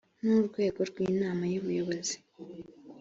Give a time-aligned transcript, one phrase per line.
[0.23, 2.15] n urwego rw inama y ubuyobozi